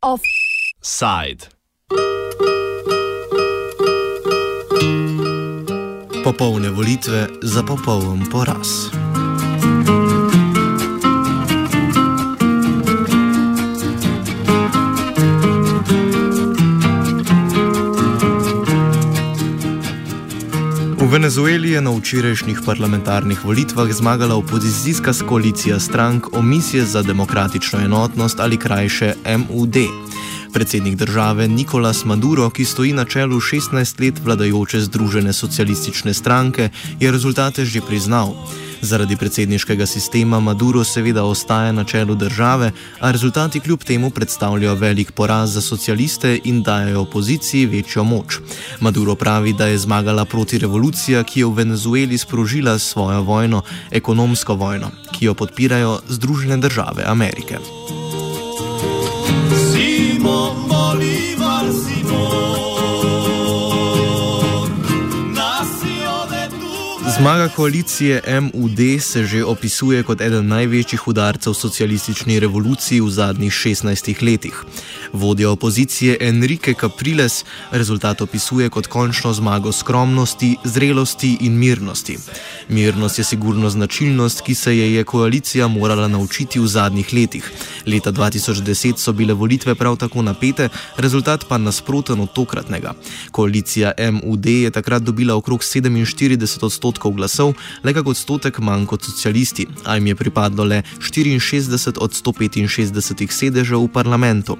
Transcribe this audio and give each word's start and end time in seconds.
Offside. 0.00 1.46
Popolne 6.24 6.70
volitve 6.70 7.28
za 7.42 7.62
popoln 7.62 8.26
poraz. 8.30 8.99
Venezueli 21.10 21.70
je 21.70 21.80
na 21.82 21.90
včerajšnjih 21.90 22.60
parlamentarnih 22.66 23.44
volitvah 23.44 23.90
zmagala 23.92 24.34
opozicijska 24.34 25.12
koalicija 25.28 25.80
strank 25.80 26.36
Omisje 26.36 26.84
za 26.84 27.02
demokratično 27.02 27.80
enotnost 27.80 28.40
ali 28.40 28.56
krajše 28.56 29.14
MUD. 29.38 29.76
Predsednik 30.52 30.94
države 30.94 31.48
Nikolas 31.48 32.04
Maduro, 32.04 32.50
ki 32.50 32.64
stoji 32.64 32.92
na 32.92 33.04
čelu 33.04 33.40
16 33.40 34.00
let 34.00 34.14
vladajoče 34.24 34.80
Združene 34.80 35.32
socialistične 35.32 36.14
stranke, 36.14 36.68
je 37.00 37.10
rezultate 37.10 37.64
že 37.64 37.80
priznal. 37.80 38.34
Zaradi 38.82 39.16
predsedniškega 39.16 39.86
sistema 39.86 40.40
Maduro 40.40 40.84
seveda 40.84 41.24
ostaja 41.24 41.72
na 41.72 41.84
čelu 41.84 42.14
države, 42.14 42.72
a 43.00 43.10
rezultati 43.10 43.60
kljub 43.60 43.84
temu 43.84 44.10
predstavljajo 44.10 44.74
velik 44.74 45.12
poraz 45.12 45.52
za 45.52 45.60
socialiste 45.60 46.38
in 46.44 46.62
dajo 46.62 47.00
opoziciji 47.00 47.66
večjo 47.66 48.04
moč. 48.04 48.38
Maduro 48.80 49.14
pravi, 49.14 49.52
da 49.52 49.66
je 49.66 49.78
zmagala 49.78 50.24
proti 50.24 50.58
revolucija, 50.58 51.22
ki 51.24 51.40
je 51.40 51.46
v 51.46 51.54
Venezueli 51.54 52.18
sprožila 52.18 52.78
svojo 52.78 53.22
vojno, 53.22 53.62
ekonomsko 53.90 54.54
vojno, 54.54 54.90
ki 55.12 55.24
jo 55.24 55.34
podpirajo 55.34 56.00
Združene 56.08 56.56
države 56.56 57.04
Amerike. 57.06 57.58
Simon 59.72 60.68
Bolivar, 60.68 61.19
Zmaga 67.18 67.48
koalicije 67.48 68.22
MUD 68.40 68.78
se 69.00 69.24
že 69.26 69.44
opisuje 69.44 70.02
kot 70.02 70.20
eden 70.20 70.46
največjih 70.46 71.08
udarcev 71.08 71.54
socialistični 71.54 72.40
revoluciji 72.40 73.00
v 73.00 73.10
zadnjih 73.10 73.52
16 73.52 74.22
letih. 74.22 74.64
Vodja 75.12 75.50
opozicije 75.50 76.16
Enrique 76.20 76.74
Capriles 76.80 77.44
rezultat 77.70 78.20
opisuje 78.20 78.68
kot 78.68 78.86
končno 78.86 79.32
zmago 79.32 79.72
skromnosti, 79.72 80.56
zrelosti 80.64 81.36
in 81.40 81.58
mirnosti. 81.58 82.18
Mirnost 82.68 83.18
je 83.18 83.24
sigurno 83.24 83.70
značilnost, 83.70 84.40
ki 84.40 84.54
se 84.54 84.76
je, 84.76 84.94
je 84.94 85.04
koalicija 85.04 85.68
morala 85.68 86.08
naučiti 86.08 86.60
v 86.60 86.66
zadnjih 86.66 87.12
letih. 87.12 87.50
Leta 87.86 88.12
2010 88.12 88.96
so 88.96 89.12
bile 89.12 89.34
volitve 89.34 89.74
prav 89.74 89.96
tako 89.96 90.22
napete, 90.22 90.68
rezultat 90.96 91.44
pa 91.48 91.58
nasproten 91.58 92.20
od 92.20 92.32
tokratnega. 92.32 92.94
Koalicija 93.30 93.92
MUD 94.12 94.46
je 94.46 94.70
takrat 94.70 95.02
dobila 95.02 95.34
okrog 95.34 95.60
47 95.60 96.64
odstotkov 96.64 96.99
glasov, 97.08 97.56
le 97.80 97.94
kak 97.96 98.04
odstotek 98.04 98.60
manj 98.60 98.84
kot 98.84 99.08
socialisti, 99.08 99.64
a 99.88 99.96
jim 99.96 100.12
je 100.12 100.14
pripadlo 100.14 100.64
le 100.68 100.82
64 101.00 101.96
od 101.96 102.12
165 102.12 103.32
sedežev 103.32 103.80
v 103.80 103.88
parlamentu. 103.88 104.58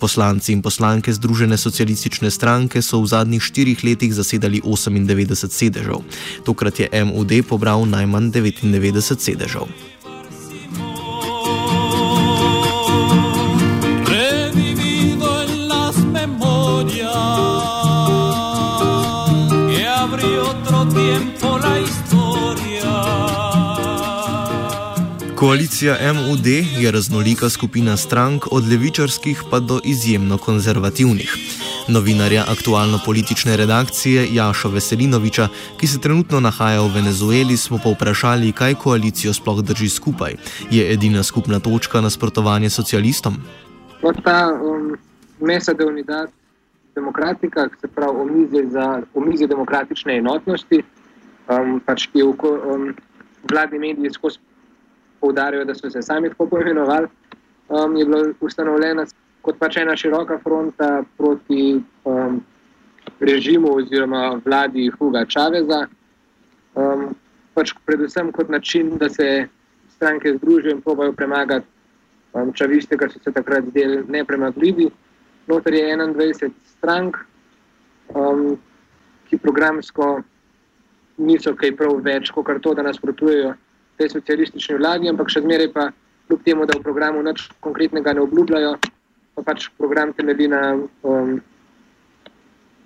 Poslanci 0.00 0.56
in 0.56 0.64
poslanke 0.64 1.12
Združene 1.12 1.60
socialistične 1.60 2.32
stranke 2.32 2.80
so 2.80 3.04
v 3.04 3.12
zadnjih 3.12 3.42
štirih 3.44 3.84
letih 3.84 4.14
zasedali 4.14 4.64
98 4.64 5.52
sedežev. 5.52 6.00
Tokrat 6.48 6.80
je 6.80 6.88
MUD 7.04 7.44
pobral 7.44 7.84
najmanj 7.84 8.32
99 8.32 9.20
sedežev. 9.20 9.91
Koalicija 25.42 25.94
MUD 26.14 26.46
je 26.82 26.90
raznolika 26.92 27.48
skupina 27.48 27.96
strank, 27.96 28.52
od 28.52 28.68
levičarskih 28.70 29.42
pa 29.50 29.60
do 29.60 29.80
izjemno 29.84 30.38
konzervativnih. 30.38 31.34
Novinarja 31.88 32.44
aktualno-politične 32.48 33.56
redakcije 33.56 34.28
Jaša 34.32 34.68
Veselinoviča, 34.68 35.48
ki 35.80 35.86
se 35.86 36.00
trenutno 36.00 36.40
nahaja 36.40 36.82
v 36.82 36.92
Venezueli, 36.94 37.56
smo 37.56 37.78
povprašali, 37.84 38.52
kaj 38.52 38.74
koalicijo 38.74 39.32
sploh 39.34 39.62
drži 39.62 39.88
skupaj. 39.88 40.36
Je 40.70 40.92
edina 40.92 41.22
skupna 41.22 41.58
točka 41.60 42.00
nasprotovanje 42.00 42.70
socialistom? 42.70 43.34
Ta 44.22 44.46
um, 44.54 44.94
mesa 45.40 45.72
de 45.72 45.86
unidad 45.86 46.30
demokratika, 46.94 47.68
se 47.80 47.88
pravi 47.88 48.20
omizje, 48.20 48.68
za, 48.70 49.02
omizje 49.14 49.46
demokratične 49.46 50.16
enotnosti, 50.18 50.82
um, 51.50 51.80
pač 51.86 52.06
ki 52.06 52.18
je 52.18 52.24
v 52.24 52.30
um, 52.30 52.88
vladni 53.50 53.78
mediji 53.78 54.14
skozi 54.14 54.38
poudarjajo, 55.22 55.64
da 55.64 55.74
so 55.74 55.90
se 55.90 56.02
sami 56.02 56.28
tako 56.28 56.48
poimenovali, 56.50 57.08
um, 57.68 57.96
je 57.96 58.04
bila 58.04 58.22
ustanovljena 58.40 59.06
kot 59.42 59.58
pač 59.58 59.76
ena 59.82 59.96
široka 59.96 60.38
fronta 60.42 61.02
proti 61.18 61.80
um, 62.04 62.40
režimu 63.20 63.74
oziroma 63.78 64.40
vladi 64.44 64.90
Huga 64.98 65.24
Čaveza. 65.26 65.86
Um, 66.74 67.10
pač 67.54 67.74
predvsem 67.86 68.32
kot 68.32 68.48
način, 68.48 68.96
da 68.98 69.08
se 69.10 69.48
stranke 69.96 70.34
združijo 70.36 70.76
in 70.76 70.82
probojajo 70.82 71.12
premagati 71.12 71.66
um, 72.32 72.52
čaviste, 72.52 72.96
kar 72.96 73.10
so 73.12 73.20
se 73.24 73.32
takrat 73.32 73.64
zdeli 73.70 74.02
nepremagljivi. 74.08 74.90
Notor 75.46 75.74
je 75.74 75.96
21 75.96 76.50
strank, 76.76 77.18
um, 78.14 78.56
ki 79.28 79.38
programsko 79.38 80.22
niso 81.18 81.54
kaj 81.54 81.76
prav 81.76 81.98
več, 82.04 82.30
kot 82.30 82.48
to, 82.62 82.74
da 82.74 82.86
nasprotujejo 82.86 83.54
tej 83.98 84.12
socialistični 84.14 84.78
vladi, 84.80 85.10
ampak 85.10 85.30
še 85.30 85.42
zmeraj 85.44 85.70
pa, 85.74 85.90
kljub 86.28 86.44
temu, 86.46 86.66
da 86.66 86.78
v 86.78 86.84
programu 86.84 87.22
nič 87.22 87.48
konkretnega 87.64 88.14
ne 88.16 88.24
obljubljajo, 88.24 88.76
pa 89.36 89.44
pač 89.44 89.68
program 89.78 90.12
temelji 90.16 90.48
na 90.52 90.62
um, 91.02 91.40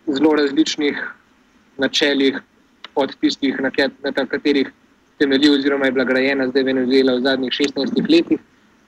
zelo 0.06 0.34
različnih 0.39 0.99
načeljih, 1.78 2.41
od 2.97 3.12
tistih, 3.21 3.61
na, 3.61 3.71
ket, 3.71 3.93
na 4.00 4.12
katerih 4.12 4.71
temelji, 5.21 5.50
oziroma 5.53 5.87
je 5.87 5.93
bila 5.93 6.05
grajena 6.09 6.49
zdaj 6.49 6.65
Venezuela 6.65 7.16
v 7.16 7.25
zadnjih 7.28 7.53
16 7.53 8.09
letih. 8.09 8.41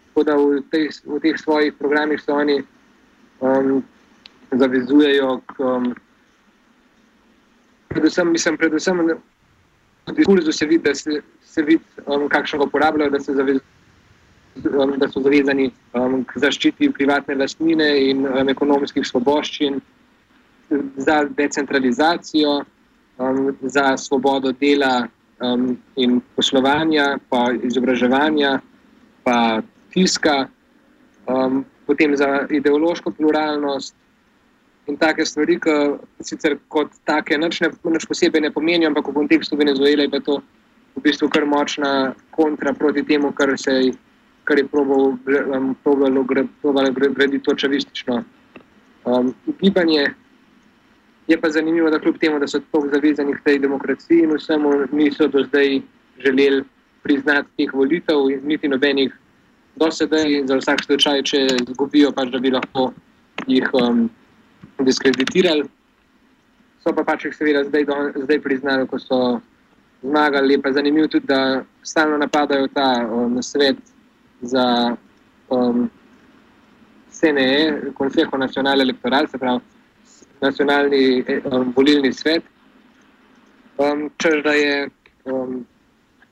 Tako 0.09 0.25
da 0.25 0.37
v, 0.37 0.63
tej, 0.73 0.89
v 1.05 1.21
teh 1.21 1.37
svojih 1.37 1.75
programih 1.77 2.21
se 2.21 2.33
oni 2.33 2.63
um, 3.41 3.83
zavezujejo 4.51 5.41
k. 5.47 5.61
Um, 5.61 5.93
predvsem, 7.89 8.33
mislim, 8.33 8.57
predvsem 8.57 8.97
v 10.07 10.15
diskurzu 10.17 10.53
se 10.53 10.67
vidi, 10.67 10.83
da 10.85 10.95
se 10.95 11.21
se 11.59 11.65
vidi, 11.67 11.83
um, 12.07 12.29
kakšno 12.29 12.59
ga 12.59 12.65
uporabljajo, 12.71 13.11
da, 13.11 13.19
zavez, 13.19 13.61
um, 14.63 14.95
da 14.99 15.09
so 15.11 15.23
zavezani 15.25 15.71
um, 15.93 16.23
k 16.25 16.43
zaščiti 16.45 16.93
privatne 16.95 17.35
lastnine 17.35 17.89
in 18.11 18.27
um, 18.27 18.49
ekonomskih 18.49 19.07
svoboščin, 19.07 19.81
za 21.01 21.23
decentralizacijo, 21.37 22.59
um, 23.19 23.57
za 23.63 23.97
svobodo 23.97 24.53
dela 24.53 25.09
um, 25.41 25.73
in 25.97 26.21
poslovanja, 26.37 27.17
pa 27.31 27.49
izobraževanja, 27.65 28.59
pa 29.25 29.39
tiska, 29.95 30.45
um, 31.27 31.65
potem 31.87 32.17
za 32.17 32.45
ideološko 32.51 33.11
pluralnost. 33.17 33.97
In 34.89 34.97
take 34.97 35.25
stvari, 35.27 35.59
ki 35.61 35.73
sicer 36.25 36.55
kot 36.73 36.95
take, 37.05 37.37
nič, 37.37 37.61
ne, 37.61 37.69
nič 37.93 38.07
posebej 38.09 38.47
ne 38.47 38.53
pomenijo, 38.53 38.89
ampak 38.89 39.11
v 39.11 39.19
kontekstu 39.19 39.57
Venezuele 39.57 40.07
je 40.07 40.21
to 40.25 40.39
v 40.99 41.03
bistvu 41.03 41.29
kar 41.31 41.47
močna 41.47 42.15
kontra 42.35 42.73
proti 42.75 43.05
temu, 43.07 43.33
kar, 43.33 43.55
se, 43.59 43.93
kar 44.45 44.59
je 44.59 44.67
probalo 44.67 46.25
graditi 47.15 47.45
to 47.45 47.55
čavistično 47.55 48.25
um, 49.05 49.35
gibanje. 49.63 50.11
Je 51.29 51.37
pa 51.41 51.51
zanimivo, 51.51 51.91
da 51.91 51.99
kljub 52.01 52.19
temu, 52.19 52.39
da 52.39 52.49
so 52.49 52.59
tako 52.59 52.89
zavezani 52.93 53.35
k 53.37 53.45
tej 53.45 53.59
demokraciji 53.59 54.25
in 54.25 54.33
vsemu, 54.33 54.71
niso 54.93 55.29
do 55.29 55.45
zdaj 55.45 55.81
želeli 56.25 56.65
priznati 57.03 57.49
teh 57.57 57.75
volitev, 57.75 58.27
niti 58.43 58.69
nobenih 58.69 59.13
do 59.77 59.91
sedaj, 59.91 60.43
za 60.45 60.57
vsak 60.57 60.85
slučaj, 60.85 61.23
če 61.23 61.47
izgubijo, 61.69 62.13
pač 62.13 62.33
da 62.33 62.39
bi 62.39 62.51
lahko 62.51 62.93
jih 63.47 63.69
um, 63.77 64.09
diskreditirali. 64.83 65.69
So 66.83 66.95
pa 66.97 67.05
pač 67.05 67.29
jih 67.29 67.37
seveda 67.37 67.63
zdaj, 67.69 67.85
do, 67.85 67.99
zdaj 68.25 68.41
priznali, 68.43 68.89
ko 68.89 68.99
so 68.99 69.21
zmagali. 70.03 70.55
Je 70.55 70.63
pa 70.63 70.73
zanimivo 70.73 71.09
tudi, 71.09 71.27
da 71.27 71.63
stalno 71.83 72.17
napadajo 72.17 72.69
ta 72.69 73.09
um, 73.13 73.43
svet 73.43 73.77
za 74.41 74.97
um, 75.49 75.91
CNE, 77.11 77.81
Consejo 77.99 78.39
Nacional 78.39 78.81
Electoral, 78.81 79.27
se 79.27 79.39
pravi 79.39 79.61
nacionalni 80.41 81.25
um, 81.45 81.73
volilni 81.77 82.13
svet. 82.13 82.43
um, 83.79 84.11
čež 84.17 84.43
da 84.43 84.53
je 84.53 84.91
um, 85.25 85.67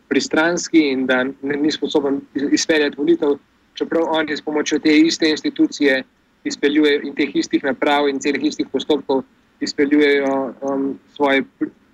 pristranski 0.08 0.90
in 0.90 1.06
da 1.06 1.24
ne, 1.24 1.56
ni 1.56 1.72
sposoben 1.72 2.20
izpeljati 2.34 2.96
volitev, 2.98 3.38
čeprav 3.74 4.02
oni 4.10 4.36
s 4.36 4.42
pomočjo 4.42 4.78
te 4.78 4.98
iste 4.98 5.30
institucije 5.30 6.02
izpeljujejo 6.44 7.00
in 7.02 7.14
teh 7.14 7.36
istih 7.36 7.64
naprav 7.64 8.08
in 8.08 8.20
celih 8.20 8.44
istih 8.44 8.66
postopkov 8.72 9.22
izpeljujejo 9.60 10.54
um, 10.62 10.98
svoje 11.14 11.44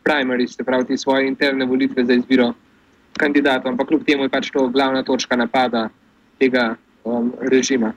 primaries, 0.04 0.56
se 0.56 0.64
pravi, 0.64 0.98
svoje 0.98 1.28
interne 1.28 1.64
volitve 1.64 2.04
za 2.04 2.12
izbiro 2.12 2.52
kandidatov. 3.16 3.72
Ampak 3.72 3.88
kljub 3.88 4.04
temu 4.04 4.22
je 4.22 4.28
pač 4.28 4.50
to 4.50 4.68
glavna 4.68 5.02
točka 5.02 5.36
napada 5.36 5.88
tega 6.38 6.74
um, 7.04 7.32
režima. 7.40 7.92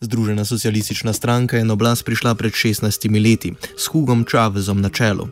Združena 0.00 0.44
socialistična 0.44 1.12
stranka 1.12 1.56
je 1.56 1.64
na 1.64 1.76
oblast 1.76 2.04
prišla 2.04 2.34
pred 2.34 2.52
16 2.52 2.88
leti 3.20 3.52
s 3.76 3.86
Hugom 3.92 4.24
Chavezom 4.24 4.80
na 4.80 4.88
čelu. 4.88 5.28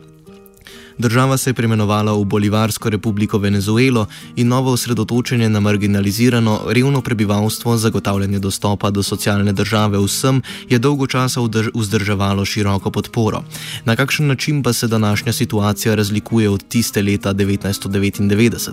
Država 0.99 1.37
se 1.37 1.49
je 1.49 1.53
preimenovala 1.53 2.13
v 2.13 2.25
Bolivarsko 2.25 2.89
republiko 2.89 3.37
Venezuelo 3.37 4.05
in 4.35 4.47
novo 4.47 4.71
osredotočenje 4.71 5.49
na 5.49 5.59
marginalizirano, 5.59 6.61
revno 6.67 7.01
prebivalstvo, 7.01 7.77
zagotavljanje 7.77 8.39
dostopa 8.39 8.91
do 8.91 9.03
socialne 9.03 9.53
države 9.53 9.99
vsem, 10.05 10.41
je 10.69 10.79
dolgo 10.79 11.07
časa 11.07 11.41
vzdrževalo 11.73 12.45
široko 12.45 12.91
podporo. 12.91 13.43
Na 13.85 13.95
kakšen 13.95 14.27
način 14.27 14.63
pa 14.63 14.73
se 14.73 14.87
današnja 14.87 15.33
situacija 15.33 15.95
razlikuje 15.95 16.49
od 16.49 16.67
tiste 16.67 17.01
leta 17.01 17.33
1999? 17.33 18.71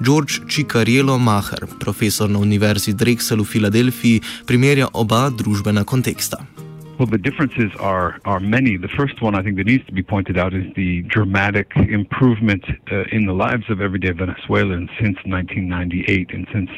George 0.00 0.32
Cicariello 0.50 1.18
Maher, 1.18 1.66
profesor 1.80 2.30
na 2.30 2.38
Univerzi 2.38 2.92
Drexel 2.92 3.40
v 3.40 3.44
Filadelfiji, 3.44 4.20
primerja 4.46 4.88
oba 4.92 5.30
družbena 5.30 5.84
konteksta. 5.84 6.65
Well, 6.98 7.06
the 7.06 7.18
differences 7.18 7.70
are 7.78 8.18
are 8.24 8.40
many. 8.40 8.78
The 8.78 8.88
first 8.88 9.20
one 9.20 9.34
I 9.34 9.42
think 9.42 9.58
that 9.58 9.66
needs 9.66 9.84
to 9.84 9.92
be 9.92 10.02
pointed 10.02 10.38
out 10.38 10.54
is 10.54 10.64
the 10.76 11.02
dramatic 11.02 11.70
improvement 11.76 12.64
uh, 12.90 13.02
in 13.12 13.26
the 13.26 13.34
lives 13.34 13.64
of 13.68 13.82
everyday 13.82 14.12
Venezuelans 14.12 14.88
since 14.98 15.18
1998 15.26 16.30
and 16.32 16.48
since 16.54 16.70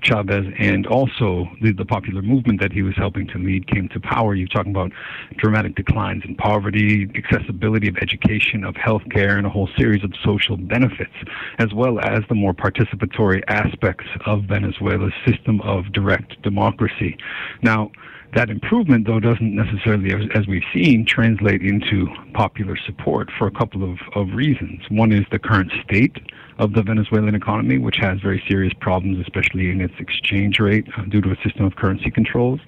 Chavez 0.00 0.46
and 0.58 0.86
also 0.86 1.46
the, 1.60 1.72
the 1.72 1.84
popular 1.84 2.22
movement 2.22 2.58
that 2.62 2.72
he 2.72 2.80
was 2.80 2.94
helping 2.96 3.26
to 3.28 3.38
lead 3.38 3.66
came 3.66 3.86
to 3.90 4.00
power. 4.00 4.34
You're 4.34 4.48
talking 4.48 4.72
about 4.72 4.92
dramatic 5.36 5.74
declines 5.74 6.22
in 6.24 6.36
poverty, 6.36 7.10
accessibility 7.14 7.88
of 7.88 7.98
education, 7.98 8.64
of 8.64 8.76
healthcare, 8.76 9.36
and 9.36 9.46
a 9.46 9.50
whole 9.50 9.68
series 9.76 10.02
of 10.02 10.12
social 10.24 10.56
benefits, 10.56 11.12
as 11.58 11.74
well 11.74 12.00
as 12.00 12.20
the 12.30 12.34
more 12.34 12.54
participatory 12.54 13.42
aspects 13.48 14.06
of 14.24 14.44
Venezuela's 14.44 15.12
system 15.26 15.60
of 15.60 15.92
direct 15.92 16.40
democracy. 16.40 17.18
Now, 17.62 17.90
that 18.36 18.50
improvement, 18.50 19.06
though, 19.06 19.18
doesn't 19.18 19.54
necessarily, 19.54 20.12
as, 20.34 20.46
we've 20.46 20.62
seen, 20.72 21.06
translate 21.06 21.62
into 21.62 22.06
popular 22.34 22.76
support 22.76 23.30
for 23.38 23.46
a 23.46 23.50
couple 23.50 23.82
of, 23.82 23.98
of 24.14 24.34
reasons. 24.34 24.82
One 24.90 25.10
is 25.10 25.24
the 25.32 25.38
current 25.38 25.72
state 25.82 26.18
of 26.58 26.72
the 26.72 26.82
Venezuelan 26.82 27.34
economy, 27.34 27.78
which 27.78 27.96
has 27.98 28.20
very 28.20 28.42
serious 28.48 28.72
problems, 28.80 29.18
especially 29.20 29.70
in 29.70 29.80
its 29.80 29.94
exchange 29.98 30.58
rate 30.58 30.86
uh, 30.96 31.02
due 31.02 31.20
to 31.20 31.30
a 31.30 31.36
system 31.42 31.64
of 31.66 31.76
currency 31.76 32.10
controls. 32.10 32.60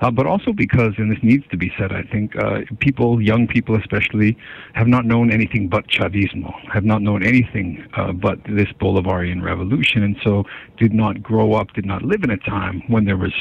Uh, 0.00 0.10
but 0.10 0.26
also 0.26 0.52
because, 0.52 0.92
and 0.98 1.10
this 1.10 1.22
needs 1.22 1.44
to 1.50 1.56
be 1.56 1.72
said, 1.78 1.92
I 1.92 2.02
think, 2.02 2.36
uh, 2.36 2.60
people, 2.78 3.20
young 3.20 3.46
people 3.46 3.76
especially, 3.76 4.36
have 4.74 4.86
not 4.86 5.04
known 5.04 5.32
anything 5.32 5.68
but 5.68 5.86
Chavismo, 5.88 6.52
have 6.72 6.84
not 6.84 7.02
known 7.02 7.22
anything 7.22 7.86
uh, 7.96 8.12
but 8.12 8.38
this 8.48 8.68
Bolivarian 8.80 9.42
revolution, 9.42 10.02
and 10.02 10.16
so 10.22 10.44
did 10.76 10.92
not 10.92 11.22
grow 11.22 11.54
up, 11.54 11.72
did 11.72 11.86
not 11.86 12.02
live 12.02 12.22
in 12.22 12.30
a 12.30 12.36
time 12.38 12.82
when 12.88 13.04
there 13.04 13.16
was 13.16 13.32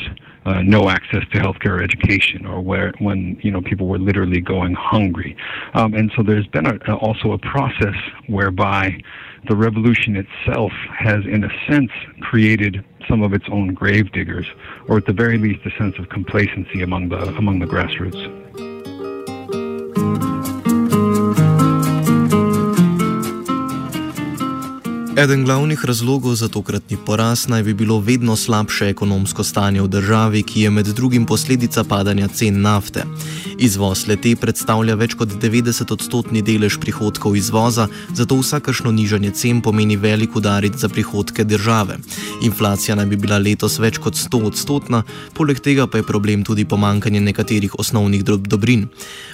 uh, 0.45 0.61
no 0.61 0.89
access 0.89 1.23
to 1.31 1.39
healthcare 1.39 1.79
or 1.79 1.83
education, 1.83 2.45
or 2.45 2.61
where 2.61 2.93
when 2.99 3.39
you 3.41 3.51
know 3.51 3.61
people 3.61 3.87
were 3.87 3.99
literally 3.99 4.41
going 4.41 4.73
hungry, 4.73 5.35
um, 5.73 5.93
and 5.93 6.11
so 6.15 6.23
there's 6.23 6.47
been 6.47 6.65
a, 6.65 6.95
also 6.95 7.31
a 7.31 7.37
process 7.37 7.95
whereby 8.27 9.01
the 9.47 9.55
revolution 9.55 10.15
itself 10.15 10.71
has, 10.97 11.25
in 11.25 11.43
a 11.43 11.49
sense, 11.69 11.91
created 12.21 12.83
some 13.07 13.21
of 13.21 13.33
its 13.33 13.45
own 13.51 13.73
gravediggers, 13.73 14.47
or 14.87 14.97
at 14.97 15.05
the 15.05 15.13
very 15.13 15.37
least, 15.37 15.65
a 15.65 15.71
sense 15.77 15.97
of 15.99 16.09
complacency 16.09 16.81
among 16.81 17.09
the 17.09 17.19
among 17.35 17.59
the 17.59 17.65
grassroots. 17.65 18.42
Eden 25.17 25.45
glavnih 25.45 25.85
razlogov 25.85 26.35
za 26.35 26.47
tokratni 26.47 26.97
poraz 27.05 27.47
naj 27.47 27.63
bi 27.63 27.73
bilo 27.73 27.99
vedno 27.99 28.35
slabše 28.35 28.89
ekonomsko 28.89 29.43
stanje 29.43 29.81
v 29.81 29.87
državi, 29.87 30.41
ki 30.43 30.61
je 30.61 30.69
med 30.69 30.85
drugim 30.85 31.25
posledica 31.25 31.83
padanja 31.83 32.27
cen 32.27 32.61
nafte. 32.61 33.03
Izvoz 33.59 34.07
lete 34.07 34.33
predstavlja 34.35 34.95
več 34.97 35.13
kot 35.13 35.29
90-odstotni 35.29 36.41
delež 36.41 36.79
prihodkov 36.81 37.35
izvoza, 37.37 37.85
zato 38.13 38.39
vsakršno 38.39 38.91
nižanje 38.91 39.31
cen 39.37 39.61
pomeni 39.61 39.97
velik 39.97 40.35
udarec 40.35 40.79
za 40.81 40.89
prihodke 40.89 41.43
države. 41.43 41.99
Inflacija 42.41 42.95
naj 42.95 43.05
bi 43.05 43.15
bila 43.15 43.37
letos 43.37 43.77
več 43.79 44.01
kot 44.01 44.17
100-odstotna, 44.17 45.03
poleg 45.37 45.61
tega 45.61 45.85
pa 45.87 46.01
je 46.01 46.07
problem 46.09 46.43
tudi 46.43 46.65
pomankanje 46.65 47.21
nekaterih 47.21 47.77
osnovnih 47.79 48.25
dobrin. 48.25 48.87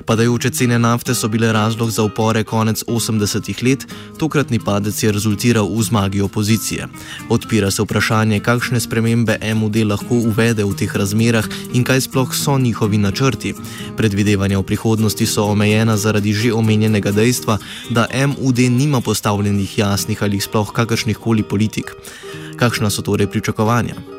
Padajoče 0.06 0.50
cene 0.50 0.80
nafte 0.80 1.16
so 1.16 1.32
bile 1.32 1.54
razlog 1.56 1.90
za 1.90 2.04
upore 2.04 2.44
konec 2.44 2.84
80-ih 2.84 3.64
let, 3.64 3.88
tokratni 4.20 4.60
padec 4.60 5.04
je 5.04 5.12
rezultiral 5.16 5.69
v 5.78 5.84
zmagi 5.84 6.22
opozicije. 6.22 6.88
Odpira 7.30 7.72
se 7.72 7.84
vprašanje, 7.84 8.40
kakšne 8.40 8.80
spremembe 8.80 9.38
MUD 9.56 9.76
lahko 9.86 10.16
uvede 10.16 10.64
v 10.64 10.76
teh 10.76 10.96
razmerah 10.96 11.48
in 11.74 11.84
kaj 11.84 12.02
sploh 12.02 12.36
so 12.36 12.58
njihovi 12.58 12.98
načrti. 12.98 13.54
Predvidevanja 13.98 14.60
v 14.60 14.64
prihodnosti 14.64 15.26
so 15.26 15.46
omejena 15.46 15.98
zaradi 15.98 16.34
že 16.34 16.54
omenjenega 16.54 17.12
dejstva, 17.12 17.58
da 17.90 18.08
MUD 18.28 18.60
nima 18.60 19.02
postavljenih 19.02 19.78
jasnih 19.78 20.24
ali 20.24 20.40
sploh 20.40 20.72
kakršnih 20.74 21.18
koli 21.18 21.44
politik. 21.44 21.94
Kakšna 22.58 22.90
so 22.90 23.02
torej 23.02 23.28
pričakovanja? 23.28 24.19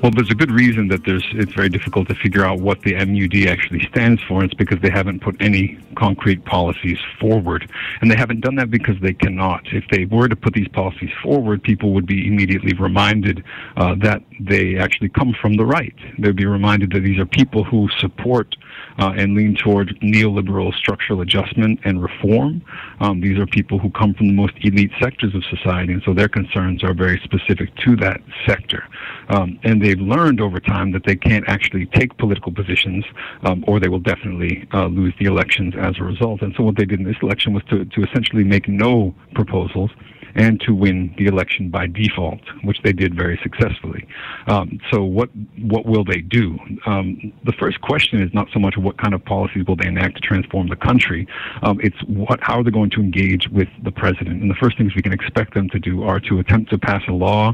Well, 0.00 0.12
there's 0.14 0.30
a 0.30 0.34
good 0.36 0.52
reason 0.52 0.86
that 0.88 1.04
there's 1.04 1.26
it's 1.32 1.52
very 1.54 1.68
difficult 1.68 2.06
to 2.08 2.14
figure 2.14 2.44
out 2.44 2.60
what 2.60 2.80
the 2.82 2.94
MUD 2.94 3.48
actually 3.48 3.84
stands 3.90 4.22
for. 4.22 4.44
It's 4.44 4.54
because 4.54 4.78
they 4.80 4.90
haven't 4.90 5.20
put 5.22 5.34
any 5.40 5.76
concrete 5.96 6.44
policies 6.44 6.98
forward. 7.18 7.68
And 8.00 8.08
they 8.08 8.14
haven't 8.14 8.40
done 8.40 8.54
that 8.56 8.70
because 8.70 8.94
they 9.00 9.12
cannot. 9.12 9.62
If 9.72 9.84
they 9.90 10.04
were 10.04 10.28
to 10.28 10.36
put 10.36 10.54
these 10.54 10.68
policies 10.68 11.10
forward, 11.20 11.64
people 11.64 11.92
would 11.94 12.06
be 12.06 12.28
immediately 12.28 12.74
reminded 12.74 13.42
uh, 13.76 13.96
that 13.96 14.22
they 14.38 14.76
actually 14.76 15.08
come 15.08 15.34
from 15.40 15.54
the 15.54 15.66
right. 15.66 15.94
They'd 16.16 16.36
be 16.36 16.46
reminded 16.46 16.92
that 16.92 17.00
these 17.00 17.18
are 17.18 17.26
people 17.26 17.64
who 17.64 17.88
support 17.98 18.54
uh, 18.98 19.12
and 19.16 19.34
lean 19.34 19.56
toward 19.56 19.98
neoliberal 20.00 20.72
structural 20.74 21.20
adjustment 21.20 21.80
and 21.84 22.02
reform. 22.02 22.62
Um, 23.00 23.20
these 23.20 23.38
are 23.38 23.46
people 23.46 23.78
who 23.78 23.90
come 23.90 24.14
from 24.14 24.28
the 24.28 24.34
most 24.34 24.54
elite 24.60 24.92
sectors 25.00 25.34
of 25.34 25.44
society, 25.44 25.92
and 25.92 26.02
so 26.04 26.14
their 26.14 26.28
concerns 26.28 26.82
are 26.82 26.94
very 26.94 27.20
specific 27.24 27.74
to 27.76 27.96
that 27.96 28.20
sector. 28.46 28.84
Um, 29.28 29.58
and 29.62 29.80
they've 29.88 29.98
learned 29.98 30.38
over 30.40 30.60
time 30.60 30.92
that 30.92 31.04
they 31.04 31.16
can't 31.16 31.48
actually 31.48 31.86
take 31.86 32.16
political 32.18 32.52
positions, 32.52 33.04
um, 33.44 33.64
or 33.66 33.80
they 33.80 33.88
will 33.88 33.98
definitely 34.12 34.68
uh, 34.74 34.86
lose 34.86 35.14
the 35.18 35.24
elections 35.24 35.72
as 35.80 35.94
a 35.98 36.04
result. 36.04 36.42
And 36.42 36.54
so 36.56 36.62
what 36.62 36.76
they 36.76 36.84
did 36.84 37.00
in 37.00 37.06
this 37.06 37.16
election 37.22 37.54
was 37.54 37.62
to, 37.70 37.86
to 37.86 38.02
essentially 38.02 38.44
make 38.44 38.68
no 38.68 39.14
proposals 39.34 39.90
and 40.34 40.60
to 40.62 40.74
win 40.74 41.14
the 41.18 41.26
election 41.26 41.70
by 41.70 41.86
default, 41.86 42.40
which 42.62 42.78
they 42.82 42.92
did 42.92 43.14
very 43.14 43.38
successfully. 43.42 44.06
Um, 44.46 44.80
so, 44.90 45.02
what 45.02 45.30
what 45.62 45.86
will 45.86 46.04
they 46.04 46.20
do? 46.20 46.58
Um, 46.86 47.32
the 47.44 47.52
first 47.52 47.80
question 47.80 48.20
is 48.22 48.32
not 48.34 48.48
so 48.52 48.58
much 48.58 48.76
what 48.76 48.98
kind 48.98 49.14
of 49.14 49.24
policies 49.24 49.64
will 49.66 49.76
they 49.76 49.86
enact 49.86 50.16
to 50.16 50.20
transform 50.20 50.68
the 50.68 50.76
country. 50.76 51.26
Um, 51.62 51.80
it's 51.82 51.96
what 52.04 52.40
how 52.42 52.60
are 52.60 52.64
they 52.64 52.70
going 52.70 52.90
to 52.90 53.00
engage 53.00 53.48
with 53.48 53.68
the 53.82 53.92
president? 53.92 54.42
And 54.42 54.50
the 54.50 54.56
first 54.60 54.76
things 54.76 54.94
we 54.94 55.02
can 55.02 55.12
expect 55.12 55.54
them 55.54 55.68
to 55.70 55.78
do 55.78 56.02
are 56.02 56.20
to 56.20 56.38
attempt 56.38 56.70
to 56.70 56.78
pass 56.78 57.02
a 57.08 57.12
law 57.12 57.52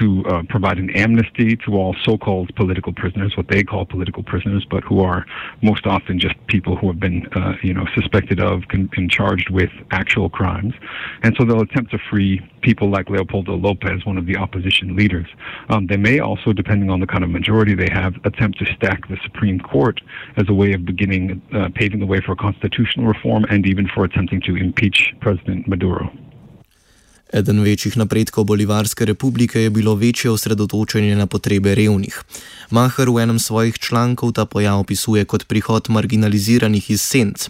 to 0.00 0.24
uh, 0.26 0.42
provide 0.48 0.78
an 0.78 0.90
amnesty 0.90 1.56
to 1.56 1.74
all 1.74 1.94
so-called 2.04 2.54
political 2.56 2.92
prisoners, 2.92 3.36
what 3.36 3.48
they 3.48 3.62
call 3.62 3.84
political 3.84 4.22
prisoners, 4.22 4.66
but 4.70 4.82
who 4.84 5.00
are 5.00 5.26
most 5.62 5.86
often 5.86 6.18
just 6.18 6.34
people 6.46 6.76
who 6.76 6.88
have 6.88 7.00
been, 7.00 7.26
uh, 7.34 7.52
you 7.62 7.74
know, 7.74 7.86
suspected 7.94 8.40
of 8.40 8.62
and 8.96 9.10
charged 9.10 9.50
with 9.50 9.70
actual 9.90 10.28
crimes. 10.28 10.74
And 11.22 11.34
so 11.38 11.44
they'll 11.44 11.62
attempt 11.62 11.90
to 11.92 11.98
free 12.10 12.40
people 12.62 12.88
like 12.90 13.10
Leopoldo 13.10 13.54
Lopez, 13.54 14.04
one 14.04 14.18
of 14.18 14.26
the 14.26 14.36
opposition 14.36 14.96
leaders. 14.96 15.28
Um, 15.68 15.86
they 15.86 15.96
may 15.96 16.18
also, 16.20 16.52
depending 16.52 16.90
on 16.90 17.00
the 17.00 17.06
kind 17.06 17.24
of 17.24 17.30
majority 17.30 17.74
they 17.74 17.90
have, 17.92 18.14
attempt 18.24 18.58
to 18.58 18.66
stack 18.76 19.08
the 19.08 19.18
Supreme 19.22 19.58
Court 19.60 20.00
as 20.36 20.46
a 20.48 20.54
way 20.54 20.72
of 20.72 20.84
beginning 20.84 21.40
uh, 21.54 21.68
paving 21.74 22.00
the 22.00 22.06
way 22.06 22.20
for 22.20 22.34
constitutional 22.36 23.06
reform 23.06 23.44
and 23.50 23.66
even 23.66 23.86
for 23.94 24.04
attempting 24.04 24.40
to 24.42 24.56
impeach 24.56 25.14
President 25.20 25.68
Maduro. 25.68 26.10
Eden 27.32 27.60
večjih 27.60 27.96
napredkov 27.96 28.44
Bolivarske 28.44 29.04
republike 29.04 29.60
je 29.60 29.70
bilo 29.70 29.94
večje 29.94 30.30
osredotočenje 30.30 31.16
na 31.16 31.26
potrebe 31.26 31.74
revnih. 31.74 32.22
Maher 32.70 33.10
v 33.10 33.20
enem 33.22 33.38
svojih 33.38 33.78
člankov 33.78 34.32
ta 34.32 34.44
pojav 34.44 34.80
opisuje 34.80 35.24
kot 35.24 35.44
prihod 35.48 35.90
marginaliziranih 35.90 36.90
iz 36.90 37.02
senc. 37.02 37.48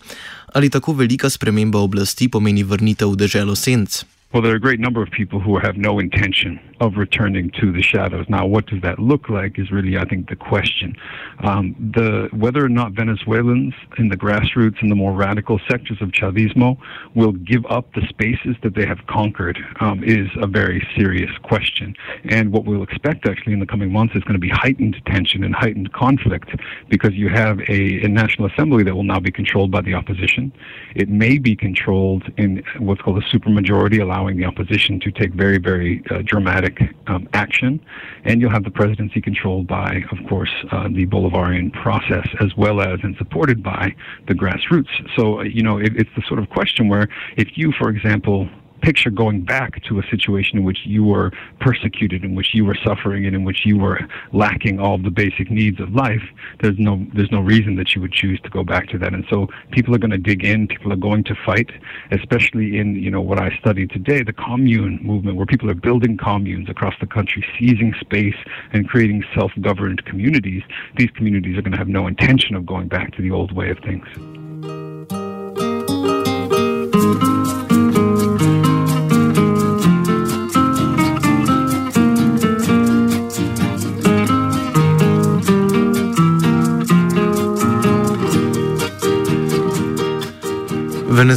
Ali 0.54 0.70
tako 0.70 0.92
velika 0.92 1.30
sprememba 1.30 1.78
oblasti 1.78 2.28
pomeni 2.28 2.62
vrnitev 2.62 3.12
v 3.12 3.16
deželo 3.16 3.54
senc? 3.54 4.04
Well, 4.30 4.42
there 4.42 4.52
are 4.52 4.56
a 4.56 4.60
great 4.60 4.78
number 4.78 5.02
of 5.02 5.10
people 5.10 5.40
who 5.40 5.58
have 5.58 5.78
no 5.78 5.98
intention 5.98 6.60
of 6.80 6.96
returning 6.96 7.50
to 7.60 7.72
the 7.72 7.80
shadows. 7.80 8.26
Now, 8.28 8.46
what 8.46 8.66
does 8.66 8.82
that 8.82 8.98
look 8.98 9.30
like 9.30 9.58
is 9.58 9.70
really, 9.70 9.96
I 9.96 10.04
think, 10.04 10.28
the 10.28 10.36
question. 10.36 10.94
Um, 11.40 11.74
the 11.96 12.28
whether 12.32 12.62
or 12.62 12.68
not 12.68 12.92
Venezuelans 12.92 13.72
in 13.96 14.10
the 14.10 14.18
grassroots 14.18 14.82
and 14.82 14.90
the 14.90 14.94
more 14.94 15.12
radical 15.12 15.58
sectors 15.66 15.96
of 16.02 16.10
Chavismo 16.10 16.76
will 17.14 17.32
give 17.32 17.64
up 17.70 17.90
the 17.94 18.06
spaces 18.10 18.54
that 18.62 18.74
they 18.74 18.84
have 18.84 18.98
conquered 19.06 19.58
um, 19.80 20.04
is 20.04 20.28
a 20.42 20.46
very 20.46 20.86
serious 20.94 21.30
question. 21.42 21.96
And 22.26 22.52
what 22.52 22.66
we'll 22.66 22.82
expect 22.82 23.26
actually 23.26 23.54
in 23.54 23.60
the 23.60 23.66
coming 23.66 23.90
months 23.90 24.14
is 24.14 24.22
going 24.24 24.34
to 24.34 24.38
be 24.38 24.50
heightened 24.50 25.00
tension 25.06 25.42
and 25.42 25.54
heightened 25.54 25.94
conflict 25.94 26.50
because 26.90 27.14
you 27.14 27.30
have 27.30 27.60
a, 27.60 28.04
a 28.04 28.08
national 28.08 28.46
assembly 28.48 28.84
that 28.84 28.94
will 28.94 29.04
now 29.04 29.20
be 29.20 29.32
controlled 29.32 29.70
by 29.70 29.80
the 29.80 29.94
opposition. 29.94 30.52
It 30.94 31.08
may 31.08 31.38
be 31.38 31.56
controlled 31.56 32.24
in 32.36 32.62
what's 32.78 33.00
called 33.00 33.18
a 33.18 33.26
supermajority, 33.26 34.02
allowing 34.02 34.17
allowing 34.18 34.36
the 34.36 34.44
opposition 34.44 34.98
to 35.00 35.10
take 35.10 35.32
very, 35.32 35.58
very 35.58 36.02
uh, 36.10 36.22
dramatic 36.24 36.80
um, 37.06 37.28
action. 37.32 37.80
And 38.24 38.40
you'll 38.40 38.50
have 38.50 38.64
the 38.64 38.70
presidency 38.70 39.20
controlled 39.20 39.66
by, 39.68 40.02
of 40.10 40.18
course, 40.28 40.50
uh, 40.72 40.88
the 40.88 41.06
Bolivarian 41.06 41.72
process, 41.72 42.26
as 42.40 42.56
well 42.56 42.80
as 42.80 42.98
and 43.02 43.16
supported 43.16 43.62
by 43.62 43.94
the 44.26 44.34
grassroots. 44.34 44.88
So, 45.16 45.40
uh, 45.40 45.42
you 45.44 45.62
know, 45.62 45.78
it, 45.78 45.92
it's 45.96 46.10
the 46.16 46.22
sort 46.26 46.40
of 46.40 46.50
question 46.50 46.88
where 46.88 47.08
if 47.36 47.56
you, 47.56 47.72
for 47.78 47.90
example, 47.90 48.48
picture 48.82 49.10
going 49.10 49.44
back 49.44 49.82
to 49.84 49.98
a 49.98 50.02
situation 50.10 50.58
in 50.58 50.64
which 50.64 50.80
you 50.84 51.04
were 51.04 51.32
persecuted, 51.60 52.24
in 52.24 52.34
which 52.34 52.54
you 52.54 52.64
were 52.64 52.76
suffering, 52.84 53.26
and 53.26 53.34
in 53.34 53.44
which 53.44 53.64
you 53.64 53.78
were 53.78 54.00
lacking 54.32 54.80
all 54.80 54.98
the 54.98 55.10
basic 55.10 55.50
needs 55.50 55.80
of 55.80 55.92
life, 55.94 56.22
there's 56.60 56.78
no 56.78 57.04
there's 57.14 57.30
no 57.30 57.40
reason 57.40 57.76
that 57.76 57.94
you 57.94 58.00
would 58.00 58.12
choose 58.12 58.40
to 58.40 58.50
go 58.50 58.64
back 58.64 58.88
to 58.88 58.98
that. 58.98 59.12
And 59.12 59.24
so 59.30 59.48
people 59.70 59.94
are 59.94 59.98
going 59.98 60.10
to 60.10 60.18
dig 60.18 60.44
in. 60.44 60.68
People 60.68 60.92
are 60.92 60.96
going 60.96 61.24
to 61.24 61.34
fight, 61.46 61.70
especially 62.10 62.78
in 62.78 62.94
you 62.94 63.10
know 63.10 63.20
what 63.20 63.38
I 63.38 63.56
studied 63.58 63.90
today, 63.90 64.22
the 64.22 64.32
commune 64.32 65.00
movement, 65.02 65.36
where 65.36 65.46
people 65.46 65.70
are 65.70 65.74
building 65.74 66.16
communes 66.16 66.68
across 66.68 66.94
the 67.00 67.06
country, 67.06 67.44
seizing 67.58 67.94
space 68.00 68.36
and 68.72 68.88
creating 68.88 69.24
self-governed 69.34 70.04
communities. 70.04 70.62
These 70.96 71.10
communities 71.10 71.56
are 71.58 71.62
going 71.62 71.72
to 71.72 71.78
have 71.78 71.88
no 71.88 72.06
intention 72.06 72.54
of 72.54 72.66
going 72.66 72.88
back 72.88 73.14
to 73.16 73.22
the 73.22 73.30
old 73.30 73.52
way 73.52 73.70
of 73.70 73.78
things. 73.78 74.06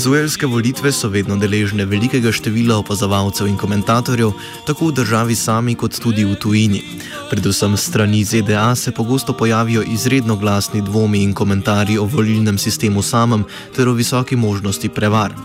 Venezuelske 0.02 0.48
volitve 0.50 0.90
so 0.90 1.12
vedno 1.14 1.36
deležne 1.38 1.86
velikega 1.86 2.32
števila 2.34 2.80
opazovalcev 2.82 3.46
in 3.46 3.54
komentatorjev, 3.54 4.32
tako 4.66 4.88
v 4.88 4.96
državi 4.98 5.36
sami 5.38 5.76
kot 5.78 6.00
tudi 6.02 6.26
v 6.26 6.34
tujini. 6.42 6.82
Predvsem 7.30 7.78
strani 7.78 8.24
ZDA 8.26 8.74
se 8.76 8.92
pogosto 8.92 9.38
pojavijo 9.38 9.84
izredno 9.86 10.36
glasni 10.42 10.82
dvomi 10.82 11.22
in 11.22 11.36
komentarji 11.38 12.00
o 12.02 12.10
volilnem 12.10 12.58
sistemu 12.58 13.02
samem 13.06 13.46
ter 13.76 13.90
o 13.90 13.94
visoki 13.94 14.36
možnosti 14.36 14.90
prevar. 14.90 15.38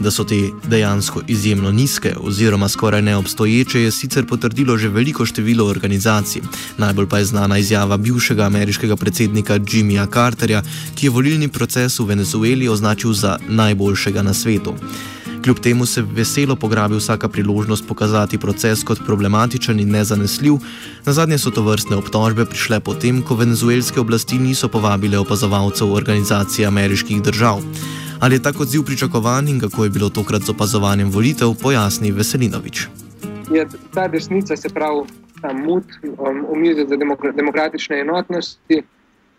Da 0.00 0.10
so 0.10 0.24
te 0.24 0.50
dejansko 0.68 1.20
izjemno 1.28 1.72
nizke 1.72 2.14
oziroma 2.20 2.68
skoraj 2.68 3.02
neobstoječe, 3.02 3.80
je 3.80 3.90
sicer 3.90 4.26
potrdilo 4.26 4.78
že 4.78 4.88
veliko 4.88 5.26
število 5.26 5.66
organizacij. 5.66 6.42
Najbolj 6.78 7.08
pa 7.08 7.18
je 7.18 7.24
znana 7.24 7.58
izjava 7.58 7.96
bivšega 7.96 8.42
ameriškega 8.42 8.96
predsednika 8.96 9.58
Jimmyja 9.58 10.06
Carterja, 10.12 10.62
ki 10.94 11.06
je 11.06 11.10
volilni 11.10 11.48
proces 11.48 11.98
v 11.98 12.04
Venezueli 12.04 12.68
označil 12.68 13.12
za 13.12 13.38
najboljšega 13.48 14.22
na 14.22 14.34
svetu. 14.34 14.74
Kljub 15.42 15.58
temu 15.58 15.86
se 15.86 16.02
veselo 16.02 16.56
pograbi 16.56 16.96
vsaka 16.96 17.28
priložnost 17.28 17.86
pokazati 17.88 18.38
proces 18.38 18.84
kot 18.84 19.00
problematičen 19.06 19.80
in 19.80 19.90
nezanesljiv. 19.90 20.54
Na 21.04 21.12
zadnje 21.12 21.38
so 21.38 21.50
to 21.50 21.62
vrstne 21.62 21.96
obtožbe 21.96 22.44
prišle 22.44 22.80
potem, 22.80 23.22
ko 23.22 23.34
venezuelske 23.34 24.00
oblasti 24.00 24.38
niso 24.38 24.68
povabile 24.68 25.18
opazovalcev 25.18 25.92
organizacije 25.92 26.66
ameriških 26.66 27.22
držav. 27.22 27.62
Ali 28.22 28.34
je 28.34 28.42
tako 28.42 28.62
odziv 28.62 28.82
pričakovan 28.84 29.48
in 29.48 29.60
kako 29.60 29.84
je 29.84 29.90
bilo 29.90 30.08
tokrat 30.08 30.42
z 30.42 30.50
opazovanjem 30.50 31.10
volitev, 31.10 31.54
pojasni 31.62 32.12
Veselinovič. 32.12 32.86
Je 33.50 33.66
ta 33.94 34.08
desnica, 34.08 34.56
se 34.56 34.68
pravi 34.68 35.00
ta 35.40 35.52
mut, 35.52 35.84
um, 36.02 36.44
omizje 36.48 36.86
za 36.86 36.96
demokratične 37.36 37.98
enotnosti, 38.00 38.82